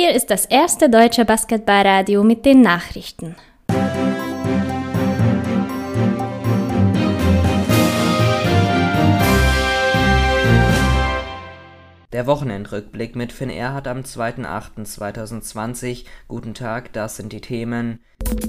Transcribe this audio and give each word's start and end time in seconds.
Hier 0.00 0.14
ist 0.14 0.30
das 0.30 0.44
erste 0.44 0.88
deutsche 0.88 1.24
Basketballradio 1.24 2.22
mit 2.22 2.46
den 2.46 2.60
Nachrichten. 2.60 3.34
Der 12.12 12.28
Wochenendrückblick 12.28 13.16
mit 13.16 13.32
Finn 13.32 13.50
Erhardt 13.50 13.88
am 13.88 14.02
2.8.2020. 14.02 16.04
Guten 16.28 16.54
Tag, 16.54 16.92
das 16.92 17.16
sind 17.16 17.32
die 17.32 17.40
Themen. 17.40 17.98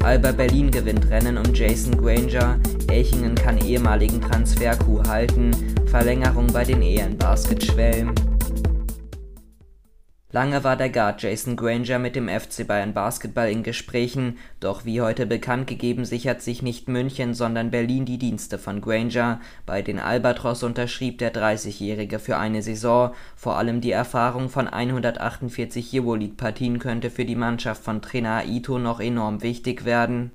Alba 0.03 0.33
Berlin 0.33 0.69
gewinnt 0.69 1.09
Rennen 1.09 1.39
um 1.39 1.55
Jason 1.55 1.97
Granger. 1.97 2.59
Elchingen 2.91 3.33
kann 3.33 3.57
ehemaligen 3.57 4.21
Transfer-Coup 4.21 5.07
halten. 5.07 5.49
Verlängerung 5.87 6.45
bei 6.53 6.63
den 6.63 6.83
Ehrenbasketschwellen. 6.83 8.28
Lange 10.31 10.63
war 10.63 10.75
der 10.75 10.91
Guard 10.91 11.23
Jason 11.23 11.55
Granger 11.55 11.97
mit 11.97 12.15
dem 12.15 12.29
FC 12.29 12.67
Bayern 12.67 12.93
Basketball 12.93 13.49
in 13.49 13.63
Gesprächen, 13.63 14.37
doch 14.59 14.85
wie 14.85 15.01
heute 15.01 15.25
bekannt 15.25 15.65
gegeben 15.65 16.05
sichert 16.05 16.43
sich 16.43 16.61
nicht 16.61 16.87
München, 16.87 17.33
sondern 17.33 17.71
Berlin 17.71 18.05
die 18.05 18.19
Dienste 18.19 18.59
von 18.59 18.79
Granger. 18.79 19.41
Bei 19.65 19.81
den 19.81 19.97
Albatros 19.97 20.61
unterschrieb 20.61 21.17
der 21.17 21.33
30-Jährige 21.33 22.19
für 22.19 22.37
eine 22.37 22.61
Saison. 22.61 23.15
Vor 23.35 23.57
allem 23.57 23.81
die 23.81 23.91
Erfahrung 23.91 24.49
von 24.49 24.67
148 24.67 25.99
Euroleague-Partien 25.99 26.77
könnte 26.77 27.09
für 27.09 27.25
die 27.25 27.35
Mannschaft 27.35 27.83
von 27.83 28.03
Trainer 28.03 28.45
Ito 28.45 28.77
noch 28.77 28.99
enorm 28.99 29.41
wichtig 29.41 29.83
werden 29.83 30.31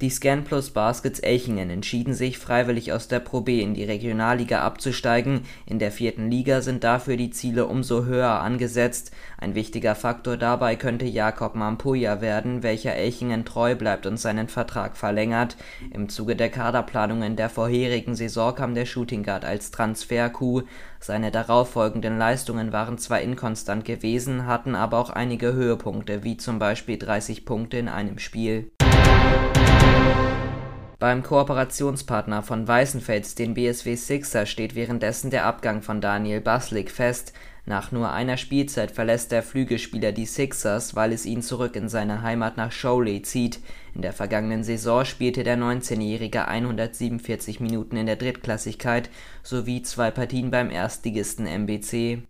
die 0.00 0.10
ScanPlus 0.10 0.70
Baskets 0.70 1.18
Elchingen 1.18 1.70
entschieden 1.70 2.14
sich, 2.14 2.38
freiwillig 2.38 2.92
aus 2.92 3.08
der 3.08 3.18
Pro 3.18 3.40
B 3.40 3.60
in 3.60 3.74
die 3.74 3.82
Regionalliga 3.82 4.62
abzusteigen, 4.62 5.40
in 5.66 5.80
der 5.80 5.90
vierten 5.90 6.30
Liga 6.30 6.60
sind 6.60 6.84
dafür 6.84 7.16
die 7.16 7.30
Ziele 7.30 7.66
umso 7.66 8.04
höher 8.04 8.40
angesetzt. 8.40 9.10
Ein 9.38 9.56
wichtiger 9.56 9.96
Faktor 9.96 10.36
dabei 10.36 10.76
könnte 10.76 11.04
Jakob 11.04 11.56
Mampuja 11.56 12.20
werden, 12.20 12.62
welcher 12.62 12.94
Elchingen 12.94 13.44
treu 13.44 13.74
bleibt 13.74 14.06
und 14.06 14.18
seinen 14.18 14.46
Vertrag 14.46 14.96
verlängert. 14.96 15.56
Im 15.92 16.08
Zuge 16.08 16.36
der 16.36 16.50
Kaderplanungen 16.50 17.34
der 17.34 17.50
vorherigen 17.50 18.14
Saison 18.14 18.54
kam 18.54 18.76
der 18.76 18.86
Shooting 18.86 19.24
Guard 19.24 19.44
als 19.44 19.72
Transfer-Coup. 19.72 20.62
Seine 21.00 21.32
darauffolgenden 21.32 22.18
Leistungen 22.18 22.72
waren 22.72 22.98
zwar 22.98 23.20
inkonstant 23.20 23.84
gewesen, 23.84 24.46
hatten 24.46 24.76
aber 24.76 24.98
auch 24.98 25.10
einige 25.10 25.54
Höhepunkte, 25.54 26.22
wie 26.22 26.36
zum 26.36 26.60
Beispiel 26.60 26.98
30 26.98 27.44
Punkte 27.44 27.78
in 27.78 27.88
einem 27.88 28.20
Spiel 28.20 28.70
beim 30.98 31.22
Kooperationspartner 31.22 32.42
von 32.42 32.66
Weißenfels, 32.66 33.34
den 33.36 33.54
BSW 33.54 33.94
Sixers, 33.94 34.48
steht 34.48 34.74
währenddessen 34.74 35.30
der 35.30 35.46
Abgang 35.46 35.82
von 35.82 36.00
Daniel 36.00 36.40
Baslik 36.40 36.90
fest. 36.90 37.32
Nach 37.66 37.92
nur 37.92 38.10
einer 38.10 38.36
Spielzeit 38.36 38.90
verlässt 38.90 39.30
der 39.30 39.42
Flügelspieler 39.42 40.10
die 40.10 40.26
Sixers, 40.26 40.96
weil 40.96 41.12
es 41.12 41.26
ihn 41.26 41.42
zurück 41.42 41.76
in 41.76 41.88
seine 41.88 42.22
Heimat 42.22 42.56
nach 42.56 42.72
Showley 42.72 43.22
zieht. 43.22 43.60
In 43.94 44.02
der 44.02 44.12
vergangenen 44.12 44.64
Saison 44.64 45.04
spielte 45.04 45.44
der 45.44 45.58
19-Jährige 45.58 46.48
147 46.48 47.60
Minuten 47.60 47.96
in 47.96 48.06
der 48.06 48.16
Drittklassigkeit 48.16 49.10
sowie 49.42 49.82
zwei 49.82 50.10
Partien 50.10 50.50
beim 50.50 50.70
Erstligisten 50.70 51.46
MBC 51.46 52.22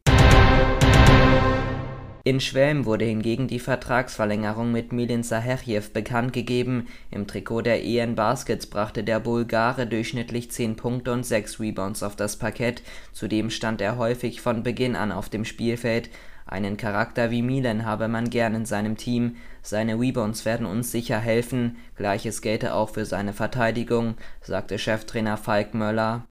in 2.28 2.40
Schwelm 2.40 2.84
wurde 2.84 3.06
hingegen 3.06 3.48
die 3.48 3.58
Vertragsverlängerung 3.58 4.70
mit 4.70 4.92
Milin 4.92 5.22
Saherjew 5.22 5.84
bekannt 5.94 6.34
gegeben. 6.34 6.86
Im 7.10 7.26
Trikot 7.26 7.62
der 7.62 7.82
EN 7.82 8.16
Baskets 8.16 8.66
brachte 8.66 9.02
der 9.02 9.18
Bulgare 9.18 9.86
durchschnittlich 9.86 10.50
10 10.50 10.76
Punkte 10.76 11.12
und 11.12 11.24
6 11.24 11.58
Rebounds 11.58 12.02
auf 12.02 12.16
das 12.16 12.36
Parkett, 12.36 12.82
zudem 13.14 13.48
stand 13.48 13.80
er 13.80 13.96
häufig 13.96 14.42
von 14.42 14.62
Beginn 14.62 14.94
an 14.94 15.10
auf 15.10 15.30
dem 15.30 15.46
Spielfeld. 15.46 16.10
Einen 16.44 16.76
Charakter 16.76 17.30
wie 17.30 17.40
Milan 17.40 17.86
habe 17.86 18.08
man 18.08 18.28
gern 18.28 18.54
in 18.54 18.66
seinem 18.66 18.98
Team, 18.98 19.36
seine 19.62 19.98
Rebounds 19.98 20.44
werden 20.44 20.66
uns 20.66 20.92
sicher 20.92 21.18
helfen, 21.18 21.78
gleiches 21.96 22.42
gelte 22.42 22.74
auch 22.74 22.90
für 22.90 23.06
seine 23.06 23.32
Verteidigung, 23.32 24.16
sagte 24.42 24.78
Cheftrainer 24.78 25.38
Falk 25.38 25.72
Möller 25.72 26.24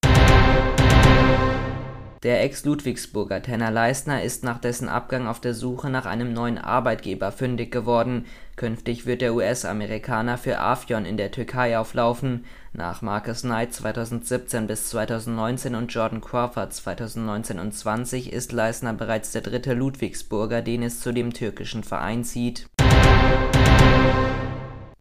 der 2.24 2.44
Ex-Ludwigsburger 2.44 3.42
Tenner 3.42 3.72
Leistner 3.72 4.24
ist 4.24 4.44
nach 4.44 4.60
dessen 4.60 4.90
Abgang 4.90 5.28
auf 5.28 5.40
der 5.40 5.54
Suche 5.54 5.90
nach 5.90 6.06
einem 6.06 6.34
neuen 6.34 6.58
Arbeitgeber 6.58 7.32
fündig 7.32 7.72
geworden. 7.72 8.26
Künftig 8.56 9.06
wird 9.06 9.22
der 9.22 9.36
US-Amerikaner 9.36 10.38
für 10.38 10.60
Afyon 10.60 11.06
in 11.06 11.18
der 11.18 11.32
Türkei 11.32 11.78
auflaufen. 11.78 12.46
Nach 12.74 13.02
Marcus 13.02 13.42
Knight 13.42 13.74
2017 13.74 14.68
bis 14.68 14.90
2019 14.90 15.76
und 15.76 15.94
Jordan 15.94 16.22
Crawford 16.22 16.74
2019 16.74 17.60
und 17.60 17.74
20 17.74 18.34
ist 18.34 18.52
Leistner 18.52 18.94
bereits 18.94 19.32
der 19.32 19.42
dritte 19.42 19.74
Ludwigsburger, 19.74 20.62
den 20.62 20.84
es 20.84 21.00
zu 21.00 21.12
dem 21.12 21.34
türkischen 21.34 21.84
Verein 21.84 22.24
zieht 22.24 22.68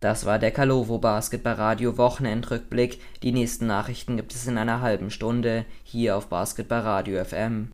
das 0.00 0.26
war 0.26 0.38
der 0.38 0.50
Kalovo 0.50 0.98
Basketballradio 0.98 1.96
Wochenendrückblick. 1.96 3.00
Die 3.22 3.32
nächsten 3.32 3.66
Nachrichten 3.66 4.16
gibt 4.16 4.34
es 4.34 4.46
in 4.46 4.58
einer 4.58 4.80
halben 4.80 5.10
Stunde 5.10 5.64
hier 5.84 6.16
auf 6.16 6.28
Basketballradio 6.28 7.24
FM. 7.24 7.70